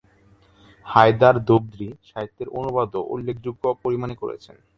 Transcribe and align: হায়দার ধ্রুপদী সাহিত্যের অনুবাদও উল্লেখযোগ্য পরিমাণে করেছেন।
হায়দার 0.85 1.35
ধ্রুপদী 1.47 1.87
সাহিত্যের 2.09 2.47
অনুবাদও 2.59 3.01
উল্লেখযোগ্য 3.13 3.63
পরিমাণে 3.83 4.15
করেছেন। 4.21 4.55